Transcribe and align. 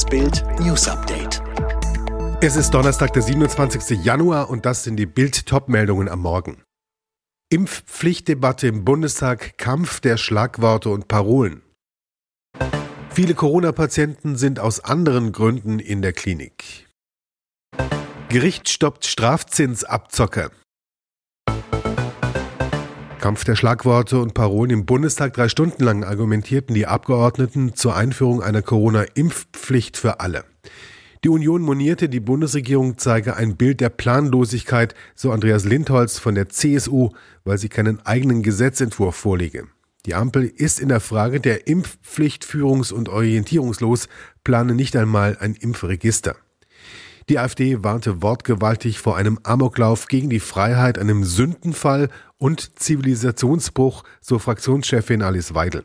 Das 0.00 0.08
Bild 0.08 0.42
News 0.60 0.88
Update. 0.88 1.42
Es 2.40 2.56
ist 2.56 2.70
Donnerstag, 2.70 3.12
der 3.12 3.20
27. 3.20 4.02
Januar 4.02 4.48
und 4.48 4.64
das 4.64 4.82
sind 4.82 4.96
die 4.96 5.04
Bild-Top-Meldungen 5.04 6.08
am 6.08 6.20
Morgen. 6.20 6.62
Impfpflichtdebatte 7.50 8.66
im 8.66 8.86
Bundestag, 8.86 9.58
Kampf 9.58 10.00
der 10.00 10.16
Schlagworte 10.16 10.88
und 10.88 11.06
Parolen. 11.06 11.60
Viele 13.10 13.34
Corona-Patienten 13.34 14.36
sind 14.36 14.58
aus 14.58 14.80
anderen 14.80 15.32
Gründen 15.32 15.78
in 15.78 16.00
der 16.00 16.14
Klinik. 16.14 16.88
Gericht 18.30 18.70
stoppt 18.70 19.04
Strafzinsabzocker. 19.04 20.50
Kampf 23.20 23.44
der 23.44 23.54
Schlagworte 23.54 24.18
und 24.18 24.32
Parolen 24.32 24.70
im 24.70 24.86
Bundestag. 24.86 25.34
Drei 25.34 25.50
Stunden 25.50 25.84
lang 25.84 26.04
argumentierten 26.04 26.74
die 26.74 26.86
Abgeordneten 26.86 27.74
zur 27.74 27.94
Einführung 27.94 28.42
einer 28.42 28.62
Corona-Impfpflicht 28.62 29.98
für 29.98 30.20
alle. 30.20 30.44
Die 31.22 31.28
Union 31.28 31.60
monierte, 31.60 32.08
die 32.08 32.18
Bundesregierung 32.18 32.96
zeige 32.96 33.36
ein 33.36 33.56
Bild 33.56 33.82
der 33.82 33.90
Planlosigkeit, 33.90 34.94
so 35.14 35.32
Andreas 35.32 35.64
Lindholz 35.64 36.18
von 36.18 36.34
der 36.34 36.48
CSU, 36.48 37.10
weil 37.44 37.58
sie 37.58 37.68
keinen 37.68 38.04
eigenen 38.06 38.42
Gesetzentwurf 38.42 39.16
vorlege. 39.16 39.66
Die 40.06 40.14
Ampel 40.14 40.44
ist 40.44 40.80
in 40.80 40.88
der 40.88 41.00
Frage 41.00 41.40
der 41.40 41.66
Impfpflicht 41.66 42.46
führungs- 42.46 42.90
und 42.90 43.10
orientierungslos, 43.10 44.08
plane 44.44 44.74
nicht 44.74 44.96
einmal 44.96 45.36
ein 45.38 45.54
Impfregister. 45.54 46.36
Die 47.28 47.38
AfD 47.38 47.84
warnte 47.84 48.22
wortgewaltig 48.22 48.98
vor 48.98 49.16
einem 49.18 49.38
Amoklauf 49.42 50.08
gegen 50.08 50.30
die 50.30 50.40
Freiheit, 50.40 50.98
einem 50.98 51.22
Sündenfall 51.22 52.08
und 52.40 52.80
Zivilisationsbruch, 52.80 54.02
so 54.20 54.40
Fraktionschefin 54.40 55.22
Alice 55.22 55.54
Weidel. 55.54 55.84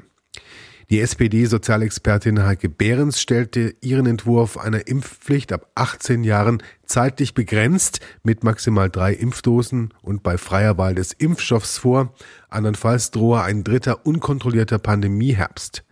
Die 0.92 1.00
SPD-Sozialexpertin 1.00 2.44
Heike 2.44 2.70
Behrens 2.70 3.20
stellte 3.20 3.76
ihren 3.82 4.06
Entwurf 4.06 4.58
einer 4.58 4.88
Impfpflicht 4.88 5.52
ab 5.52 5.72
18 5.74 6.24
Jahren 6.24 6.62
zeitlich 6.86 7.34
begrenzt 7.34 8.02
mit 8.22 8.44
maximal 8.44 8.92
drei 8.92 9.14
Impfdosen 9.14 9.96
und 10.04 10.22
bei 10.22 10.38
freier 10.38 10.78
Wahl 10.78 10.94
des 10.94 11.12
Impfstoffs 11.12 11.80
vor. 11.80 12.14
Andernfalls 12.50 13.10
drohe 13.10 13.42
ein 13.42 13.64
dritter 13.64 14.06
unkontrollierter 14.06 14.78
Pandemieherbst. 14.78 15.84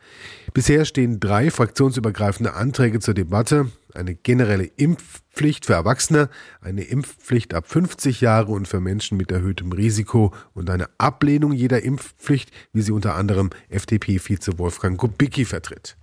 Bisher 0.54 0.86
stehen 0.86 1.20
drei 1.20 1.50
fraktionsübergreifende 1.50 2.54
Anträge 2.54 3.00
zur 3.00 3.14
Debatte. 3.14 3.72
Eine 3.94 4.16
generelle 4.16 4.66
Impfpflicht 4.66 5.66
für 5.66 5.74
Erwachsene, 5.74 6.30
eine 6.62 6.84
Impfpflicht 6.84 7.54
ab 7.54 7.68
50 7.68 8.22
Jahre 8.22 8.52
und 8.52 8.68
für 8.68 8.80
Menschen 8.80 9.18
mit 9.18 9.32
erhöhtem 9.32 9.72
Risiko 9.72 10.34
und 10.54 10.70
eine 10.70 10.90
Ablehnung 10.98 11.52
jeder 11.54 11.84
Impfpflicht, 11.84 12.52
wie 12.72 12.82
sie 12.82 12.92
unter 12.92 13.16
anderem 13.16 13.50
FDP-Vize 13.70 14.58
Wolfgang 14.58 14.98
Kubicki 14.98 15.46
vertritt. 15.46 15.98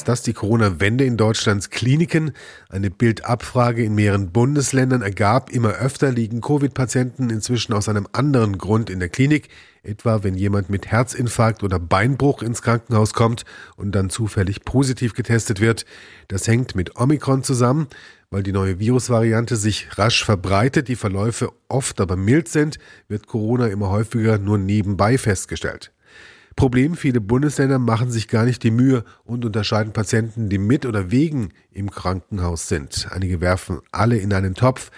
Ist 0.00 0.08
das 0.08 0.22
die 0.22 0.32
Corona-Wende 0.32 1.04
in 1.04 1.18
Deutschlands 1.18 1.68
Kliniken? 1.68 2.32
Eine 2.70 2.90
Bildabfrage 2.90 3.84
in 3.84 3.94
mehreren 3.94 4.32
Bundesländern 4.32 5.02
ergab, 5.02 5.50
immer 5.50 5.72
öfter 5.72 6.10
liegen 6.10 6.40
Covid-Patienten 6.40 7.28
inzwischen 7.28 7.74
aus 7.74 7.86
einem 7.86 8.08
anderen 8.12 8.56
Grund 8.56 8.88
in 8.88 8.98
der 8.98 9.10
Klinik, 9.10 9.50
etwa 9.82 10.22
wenn 10.22 10.36
jemand 10.36 10.70
mit 10.70 10.90
Herzinfarkt 10.90 11.62
oder 11.62 11.78
Beinbruch 11.78 12.40
ins 12.40 12.62
Krankenhaus 12.62 13.12
kommt 13.12 13.44
und 13.76 13.94
dann 13.94 14.08
zufällig 14.08 14.64
positiv 14.64 15.12
getestet 15.12 15.60
wird. 15.60 15.84
Das 16.28 16.48
hängt 16.48 16.74
mit 16.74 16.98
Omikron 16.98 17.42
zusammen, 17.42 17.86
weil 18.30 18.42
die 18.42 18.52
neue 18.52 18.78
Virusvariante 18.78 19.56
sich 19.56 19.98
rasch 19.98 20.24
verbreitet, 20.24 20.88
die 20.88 20.96
Verläufe 20.96 21.50
oft 21.68 22.00
aber 22.00 22.16
mild 22.16 22.48
sind, 22.48 22.78
wird 23.08 23.26
Corona 23.26 23.66
immer 23.66 23.90
häufiger 23.90 24.38
nur 24.38 24.56
nebenbei 24.56 25.18
festgestellt. 25.18 25.92
Problem, 26.56 26.94
viele 26.94 27.20
Bundesländer 27.20 27.78
machen 27.78 28.10
sich 28.10 28.28
gar 28.28 28.44
nicht 28.44 28.62
die 28.62 28.70
Mühe 28.70 29.04
und 29.24 29.44
unterscheiden 29.44 29.92
Patienten, 29.92 30.48
die 30.48 30.58
mit 30.58 30.84
oder 30.84 31.10
wegen 31.10 31.50
im 31.70 31.90
Krankenhaus 31.90 32.68
sind. 32.68 33.08
Einige 33.10 33.40
werfen 33.40 33.80
alle 33.92 34.18
in 34.18 34.32
einen 34.32 34.54
Topf. 34.54 34.90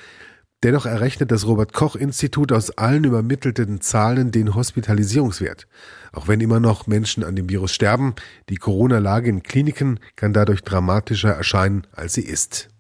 Dennoch 0.63 0.87
errechnet 0.87 1.33
das 1.33 1.47
Robert 1.47 1.73
Koch 1.73 1.97
Institut 1.97 2.53
aus 2.53 2.71
allen 2.71 3.05
übermittelten 3.05 3.81
Zahlen 3.81 4.31
den 4.31 4.55
Hospitalisierungswert. 4.55 5.67
Auch 6.13 6.29
wenn 6.29 6.41
immer 6.41 6.61
noch 6.61 6.87
Menschen 6.87 7.25
an 7.25 7.35
dem 7.35 7.49
Virus 7.49 7.73
sterben, 7.73 8.15
die 8.49 8.57
Corona-Lage 8.57 9.29
in 9.29 9.43
Kliniken 9.43 9.99
kann 10.15 10.33
dadurch 10.33 10.63
dramatischer 10.63 11.31
erscheinen, 11.31 11.87
als 11.93 12.15
sie 12.15 12.23
ist. 12.23 12.72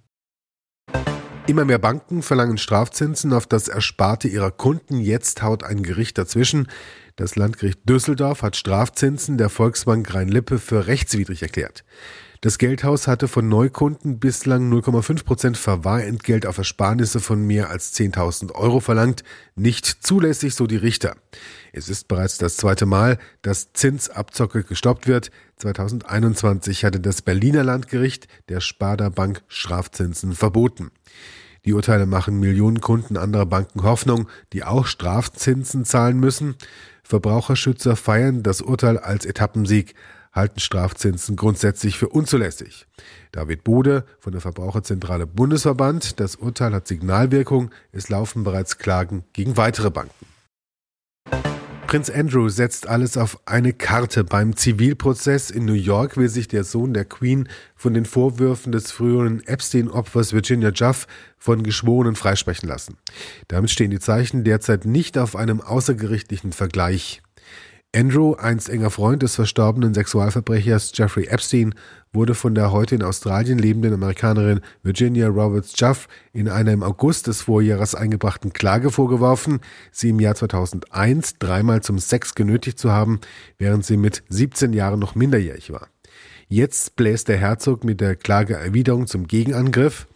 Immer 1.48 1.64
mehr 1.64 1.78
Banken 1.78 2.22
verlangen 2.22 2.56
Strafzinsen 2.56 3.32
auf 3.32 3.48
das 3.48 3.66
Ersparte 3.66 4.28
ihrer 4.28 4.52
Kunden. 4.52 5.00
Jetzt 5.00 5.42
haut 5.42 5.64
ein 5.64 5.82
Gericht 5.82 6.16
dazwischen. 6.16 6.68
Das 7.16 7.34
Landgericht 7.34 7.80
Düsseldorf 7.88 8.42
hat 8.42 8.54
Strafzinsen 8.54 9.38
der 9.38 9.48
Volksbank 9.48 10.14
Rhein-Lippe 10.14 10.60
für 10.60 10.86
rechtswidrig 10.86 11.42
erklärt. 11.42 11.82
Das 12.42 12.58
Geldhaus 12.58 13.06
hatte 13.06 13.28
von 13.28 13.48
Neukunden 13.48 14.18
bislang 14.18 14.68
0,5 14.68 15.24
Prozent 15.24 15.56
Verwahrentgelt 15.56 16.44
auf 16.44 16.58
Ersparnisse 16.58 17.20
von 17.20 17.46
mehr 17.46 17.70
als 17.70 17.94
10.000 17.94 18.52
Euro 18.56 18.80
verlangt. 18.80 19.22
Nicht 19.54 19.86
zulässig, 19.86 20.56
so 20.56 20.66
die 20.66 20.74
Richter. 20.74 21.14
Es 21.72 21.88
ist 21.88 22.08
bereits 22.08 22.38
das 22.38 22.56
zweite 22.56 22.84
Mal, 22.84 23.18
dass 23.42 23.72
Zinsabzocke 23.74 24.64
gestoppt 24.64 25.06
wird. 25.06 25.30
2021 25.58 26.84
hatte 26.84 26.98
das 26.98 27.22
Berliner 27.22 27.62
Landgericht 27.62 28.26
der 28.48 28.60
Sparda 28.60 29.08
Bank 29.08 29.44
Strafzinsen 29.46 30.32
verboten. 30.32 30.90
Die 31.64 31.74
Urteile 31.74 32.06
machen 32.06 32.40
Millionen 32.40 32.80
Kunden 32.80 33.16
anderer 33.16 33.46
Banken 33.46 33.84
Hoffnung, 33.84 34.28
die 34.52 34.64
auch 34.64 34.86
Strafzinsen 34.86 35.84
zahlen 35.84 36.18
müssen. 36.18 36.56
Verbraucherschützer 37.04 37.94
feiern 37.94 38.42
das 38.42 38.62
Urteil 38.62 38.98
als 38.98 39.26
Etappensieg, 39.26 39.94
halten 40.32 40.60
Strafzinsen 40.60 41.36
grundsätzlich 41.36 41.98
für 41.98 42.08
unzulässig. 42.08 42.86
David 43.32 43.64
Bode 43.64 44.04
von 44.18 44.32
der 44.32 44.40
Verbraucherzentrale 44.40 45.26
Bundesverband, 45.26 46.20
das 46.20 46.36
Urteil 46.36 46.72
hat 46.72 46.88
Signalwirkung, 46.88 47.70
es 47.92 48.08
laufen 48.08 48.44
bereits 48.44 48.78
Klagen 48.78 49.24
gegen 49.32 49.56
weitere 49.56 49.90
Banken. 49.90 50.26
Prinz 51.92 52.08
Andrew 52.08 52.48
setzt 52.48 52.88
alles 52.88 53.18
auf 53.18 53.38
eine 53.44 53.74
Karte. 53.74 54.24
Beim 54.24 54.56
Zivilprozess 54.56 55.50
in 55.50 55.66
New 55.66 55.74
York 55.74 56.16
will 56.16 56.30
sich 56.30 56.48
der 56.48 56.64
Sohn 56.64 56.94
der 56.94 57.04
Queen 57.04 57.50
von 57.76 57.92
den 57.92 58.06
Vorwürfen 58.06 58.72
des 58.72 58.90
früheren 58.90 59.46
Epstein-Opfers 59.46 60.32
Virginia 60.32 60.70
Juff 60.70 61.06
von 61.36 61.62
Geschworenen 61.62 62.16
freisprechen 62.16 62.66
lassen. 62.66 62.96
Damit 63.48 63.70
stehen 63.70 63.90
die 63.90 63.98
Zeichen 63.98 64.42
derzeit 64.42 64.86
nicht 64.86 65.18
auf 65.18 65.36
einem 65.36 65.60
außergerichtlichen 65.60 66.52
Vergleich. 66.52 67.20
Andrew, 67.94 68.32
einst 68.36 68.70
enger 68.70 68.88
Freund 68.88 69.22
des 69.22 69.34
verstorbenen 69.34 69.92
Sexualverbrechers 69.92 70.92
Jeffrey 70.94 71.26
Epstein, 71.26 71.74
wurde 72.10 72.34
von 72.34 72.54
der 72.54 72.72
heute 72.72 72.94
in 72.94 73.02
Australien 73.02 73.58
lebenden 73.58 73.92
Amerikanerin 73.92 74.62
Virginia 74.82 75.28
Roberts 75.28 75.74
Juff 75.76 76.08
in 76.32 76.48
einer 76.48 76.72
im 76.72 76.82
August 76.82 77.26
des 77.26 77.42
Vorjahres 77.42 77.94
eingebrachten 77.94 78.54
Klage 78.54 78.90
vorgeworfen, 78.90 79.60
sie 79.90 80.08
im 80.08 80.20
Jahr 80.20 80.34
2001 80.34 81.38
dreimal 81.38 81.82
zum 81.82 81.98
Sex 81.98 82.34
genötigt 82.34 82.78
zu 82.78 82.90
haben, 82.90 83.20
während 83.58 83.84
sie 83.84 83.98
mit 83.98 84.22
17 84.30 84.72
Jahren 84.72 84.98
noch 84.98 85.14
minderjährig 85.14 85.70
war. 85.70 85.88
Jetzt 86.48 86.96
bläst 86.96 87.28
der 87.28 87.36
Herzog 87.36 87.84
mit 87.84 88.00
der 88.00 88.16
Klageerwiderung 88.16 89.06
zum 89.06 89.26
Gegenangriff. 89.26 90.06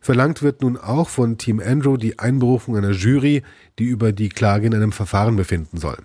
Verlangt 0.00 0.42
wird 0.42 0.62
nun 0.62 0.76
auch 0.76 1.08
von 1.08 1.38
Team 1.38 1.60
Andrew 1.60 1.96
die 1.96 2.18
Einberufung 2.18 2.76
einer 2.76 2.92
Jury, 2.92 3.42
die 3.78 3.84
über 3.84 4.12
die 4.12 4.28
Klage 4.28 4.66
in 4.66 4.74
einem 4.74 4.92
Verfahren 4.92 5.36
befinden 5.36 5.78
soll. 5.78 5.98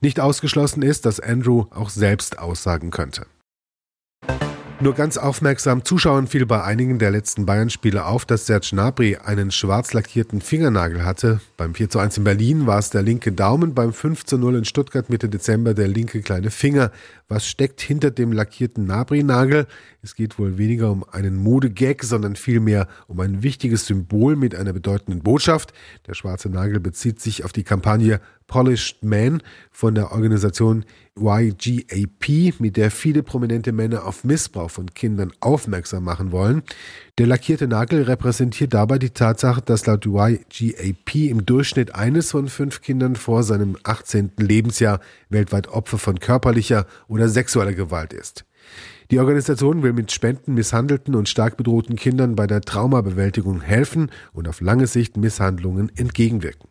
Nicht 0.00 0.20
ausgeschlossen 0.20 0.82
ist, 0.82 1.06
dass 1.06 1.20
Andrew 1.20 1.66
auch 1.70 1.90
selbst 1.90 2.38
aussagen 2.38 2.90
könnte. 2.90 3.26
Nur 4.82 4.94
ganz 4.94 5.18
aufmerksam 5.18 5.84
Zuschauern 5.84 6.26
fiel 6.26 6.46
bei 6.46 6.64
einigen 6.64 6.98
der 6.98 7.10
letzten 7.10 7.44
Bayern-Spiele 7.44 8.06
auf, 8.06 8.24
dass 8.24 8.46
Serge 8.46 8.68
Gnabry 8.70 9.18
einen 9.22 9.50
schwarz 9.50 9.92
lackierten 9.92 10.40
Fingernagel 10.40 11.04
hatte. 11.04 11.42
Beim 11.58 11.74
4 11.74 11.90
zu 11.90 11.98
1 11.98 12.16
in 12.16 12.24
Berlin 12.24 12.66
war 12.66 12.78
es 12.78 12.88
der 12.88 13.02
linke 13.02 13.30
Daumen, 13.30 13.74
beim 13.74 13.92
5 13.92 14.24
zu 14.24 14.38
0 14.38 14.56
in 14.56 14.64
Stuttgart 14.64 15.10
Mitte 15.10 15.28
Dezember 15.28 15.74
der 15.74 15.86
linke 15.86 16.22
kleine 16.22 16.50
Finger. 16.50 16.92
Was 17.28 17.46
steckt 17.46 17.82
hinter 17.82 18.10
dem 18.10 18.32
lackierten 18.32 18.86
Gnabry-Nagel? 18.86 19.66
Es 20.00 20.14
geht 20.14 20.38
wohl 20.38 20.56
weniger 20.56 20.90
um 20.90 21.04
einen 21.04 21.36
Modegag, 21.36 22.02
sondern 22.02 22.34
vielmehr 22.34 22.88
um 23.06 23.20
ein 23.20 23.42
wichtiges 23.42 23.84
Symbol 23.84 24.34
mit 24.34 24.54
einer 24.54 24.72
bedeutenden 24.72 25.22
Botschaft. 25.22 25.74
Der 26.06 26.14
schwarze 26.14 26.48
Nagel 26.48 26.80
bezieht 26.80 27.20
sich 27.20 27.44
auf 27.44 27.52
die 27.52 27.64
Kampagne 27.64 28.18
Polished 28.50 29.04
Man 29.04 29.42
von 29.70 29.94
der 29.94 30.10
Organisation 30.10 30.84
YGAP, 31.16 32.58
mit 32.58 32.76
der 32.76 32.90
viele 32.90 33.22
prominente 33.22 33.70
Männer 33.70 34.04
auf 34.04 34.24
Missbrauch 34.24 34.72
von 34.72 34.92
Kindern 34.92 35.32
aufmerksam 35.38 36.02
machen 36.02 36.32
wollen. 36.32 36.62
Der 37.18 37.28
lackierte 37.28 37.68
Nagel 37.68 38.02
repräsentiert 38.02 38.74
dabei 38.74 38.98
die 38.98 39.10
Tatsache, 39.10 39.62
dass 39.62 39.86
laut 39.86 40.04
YGAP 40.04 41.14
im 41.14 41.46
Durchschnitt 41.46 41.94
eines 41.94 42.32
von 42.32 42.48
fünf 42.48 42.82
Kindern 42.82 43.14
vor 43.14 43.44
seinem 43.44 43.76
18. 43.84 44.32
Lebensjahr 44.36 44.98
weltweit 45.28 45.68
Opfer 45.68 45.98
von 45.98 46.18
körperlicher 46.18 46.86
oder 47.06 47.28
sexueller 47.28 47.74
Gewalt 47.74 48.12
ist. 48.12 48.44
Die 49.12 49.20
Organisation 49.20 49.84
will 49.84 49.92
mit 49.92 50.10
Spenden 50.10 50.54
misshandelten 50.54 51.14
und 51.14 51.28
stark 51.28 51.56
bedrohten 51.56 51.94
Kindern 51.94 52.34
bei 52.34 52.48
der 52.48 52.62
Traumabewältigung 52.62 53.60
helfen 53.60 54.10
und 54.32 54.48
auf 54.48 54.60
lange 54.60 54.88
Sicht 54.88 55.16
Misshandlungen 55.16 55.90
entgegenwirken. 55.96 56.69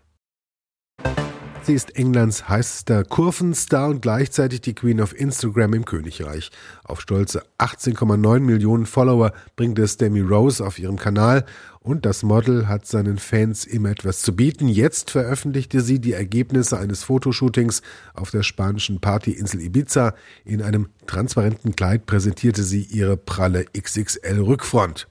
Cathy 1.69 1.75
ist 1.75 1.95
Englands 1.97 2.49
heißester 2.49 3.03
Kurvenstar 3.03 3.89
und 3.89 4.01
gleichzeitig 4.01 4.61
die 4.61 4.73
Queen 4.73 4.99
of 4.99 5.15
Instagram 5.15 5.75
im 5.75 5.85
Königreich. 5.85 6.49
Auf 6.83 6.99
stolze 6.99 7.43
18,9 7.59 8.39
Millionen 8.39 8.87
Follower 8.87 9.33
bringt 9.55 9.77
es 9.77 9.95
Demi 9.95 10.21
Rose 10.21 10.65
auf 10.65 10.79
ihrem 10.79 10.97
Kanal 10.97 11.45
und 11.81 12.05
das 12.05 12.23
Model 12.23 12.67
hat 12.67 12.85
seinen 12.85 13.17
Fans 13.17 13.65
immer 13.65 13.89
etwas 13.89 14.21
zu 14.21 14.35
bieten. 14.35 14.67
Jetzt 14.67 15.11
veröffentlichte 15.11 15.79
sie 15.79 15.99
die 15.99 16.11
Ergebnisse 16.11 16.77
eines 16.77 17.03
Fotoshootings 17.03 17.81
auf 18.13 18.31
der 18.31 18.43
spanischen 18.43 18.99
Partyinsel 18.99 19.61
Ibiza. 19.61 20.13
In 20.43 20.61
einem 20.61 20.89
transparenten 21.07 21.75
Kleid 21.75 22.05
präsentierte 22.05 22.63
sie 22.63 22.81
ihre 22.81 23.15
pralle 23.15 23.65
XXL-Rückfront. 23.77 25.07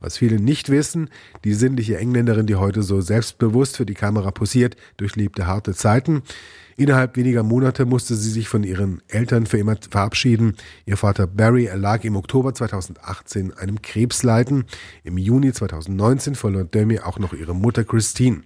Was 0.00 0.18
viele 0.18 0.36
nicht 0.36 0.68
wissen, 0.68 1.10
die 1.44 1.54
sinnliche 1.54 1.98
Engländerin, 1.98 2.46
die 2.46 2.56
heute 2.56 2.82
so 2.82 3.00
selbstbewusst 3.00 3.76
für 3.76 3.86
die 3.86 3.94
Kamera 3.94 4.30
posiert, 4.30 4.76
durchlebte 4.96 5.46
harte 5.46 5.74
Zeiten. 5.74 6.22
Innerhalb 6.76 7.16
weniger 7.16 7.42
Monate 7.42 7.84
musste 7.84 8.16
sie 8.16 8.30
sich 8.30 8.48
von 8.48 8.64
ihren 8.64 9.02
Eltern 9.08 9.46
für 9.46 9.58
immer 9.58 9.76
verabschieden. 9.90 10.56
Ihr 10.86 10.96
Vater 10.96 11.26
Barry 11.26 11.66
erlag 11.66 12.04
im 12.04 12.16
Oktober 12.16 12.54
2018 12.54 13.52
einem 13.52 13.82
Krebsleiden. 13.82 14.64
Im 15.04 15.18
Juni 15.18 15.52
2019 15.52 16.21
verlor 16.34 16.64
Demi 16.64 17.00
auch 17.00 17.18
noch 17.18 17.32
ihre 17.32 17.54
Mutter 17.54 17.84
Christine. 17.84 18.42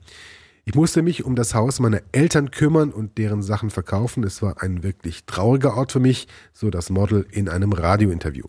Ich 0.65 0.75
musste 0.75 1.03
mich 1.03 1.25
um 1.25 1.37
das 1.37 1.55
Haus 1.55 1.79
meiner 1.79 2.01
Eltern 2.11 2.51
kümmern 2.51 2.91
und 2.91 3.19
deren 3.19 3.43
Sachen 3.43 3.71
verkaufen. 3.71 4.25
Es 4.25 4.43
war 4.43 4.63
ein 4.63 4.83
wirklich 4.83 5.25
trauriger 5.25 5.77
Ort 5.77 5.93
für 5.93 6.01
mich, 6.01 6.27
so 6.53 6.71
das 6.71 6.91
Model 6.91 7.25
in 7.31 7.49
einem 7.49 7.73
Radiointerview. 7.73 8.47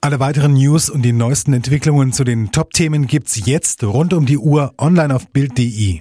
Alle 0.00 0.18
weiteren 0.20 0.54
News 0.54 0.90
und 0.90 1.02
die 1.02 1.12
neuesten 1.12 1.52
Entwicklungen 1.52 2.12
zu 2.12 2.24
den 2.24 2.50
Top-Themen 2.50 3.06
gibt's 3.06 3.46
jetzt 3.46 3.84
rund 3.84 4.12
um 4.12 4.26
die 4.26 4.38
Uhr 4.38 4.74
online 4.78 5.14
auf 5.14 5.28
Bild.de. 5.28 6.00